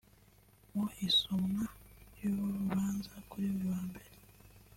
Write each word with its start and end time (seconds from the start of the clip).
Mu 0.73 0.85
isomwa 1.07 1.65
ry’urubanza 2.09 3.13
kuri 3.29 3.45
uyu 3.53 3.65
wa 3.71 3.79
Mbere 3.87 4.09